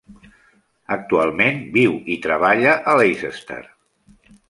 Actualment 0.95 1.61
viu 1.77 2.01
i 2.17 2.19
treballa 2.25 2.75
a 2.95 2.99
Leicester. 3.05 3.65